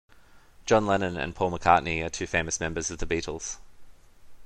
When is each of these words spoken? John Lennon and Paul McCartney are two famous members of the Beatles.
John 0.65 0.87
Lennon 0.87 1.15
and 1.15 1.35
Paul 1.35 1.51
McCartney 1.51 2.03
are 2.03 2.09
two 2.09 2.25
famous 2.25 2.59
members 2.59 2.89
of 2.89 2.97
the 2.97 3.05
Beatles. 3.05 3.57